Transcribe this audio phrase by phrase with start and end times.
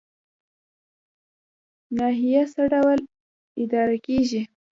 [1.97, 2.99] ناحیه څه ډول
[3.63, 4.41] اداره کیږي؟